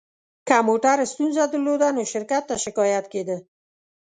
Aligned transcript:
که 0.47 0.55
موټر 0.69 0.97
ستونزه 1.11 1.43
درلوده، 1.51 1.87
نو 1.95 2.01
شرکت 2.13 2.43
ته 2.49 2.55
شکایت 2.65 3.05
کېده. 3.13 3.37